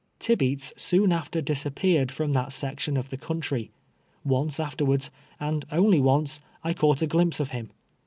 Tibeats 0.17 0.73
soon 0.77 1.11
after 1.11 1.41
disappeared 1.41 2.11
from 2.11 2.33
that 2.33 2.51
section 2.51 2.97
of 2.97 3.11
the 3.11 3.17
country. 3.17 3.69
Once 4.25 4.59
afterwards, 4.59 5.11
and 5.39 5.63
only 5.71 5.99
once, 5.99 6.41
I 6.63 6.73
caught 6.73 7.03
a 7.03 7.05
glimpse 7.07 7.39
of 7.39 7.51
him. 7.51 7.69